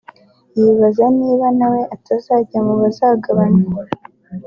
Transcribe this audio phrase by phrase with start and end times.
[0.57, 3.83] yibaza niba nawe atazajya mubazagabanywa